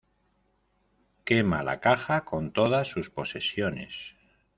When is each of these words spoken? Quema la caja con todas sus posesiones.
Quema 1.31 1.59
la 1.67 1.77
caja 1.79 2.21
con 2.25 2.49
todas 2.53 2.87
sus 2.89 3.11
posesiones. 3.11 4.15